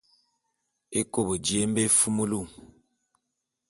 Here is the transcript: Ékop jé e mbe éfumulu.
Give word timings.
Ékop 0.99 1.27
jé 1.45 1.57
e 1.63 1.67
mbe 1.69 1.81
éfumulu. 1.87 2.41